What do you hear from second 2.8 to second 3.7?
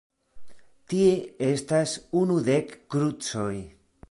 krucoj.